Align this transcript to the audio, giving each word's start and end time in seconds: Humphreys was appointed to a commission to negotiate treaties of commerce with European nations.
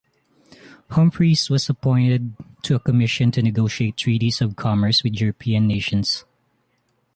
Humphreys 0.89 1.47
was 1.47 1.69
appointed 1.69 2.33
to 2.63 2.73
a 2.73 2.79
commission 2.79 3.29
to 3.33 3.41
negotiate 3.43 3.97
treaties 3.97 4.41
of 4.41 4.55
commerce 4.55 5.03
with 5.03 5.13
European 5.21 5.67
nations. 5.67 6.25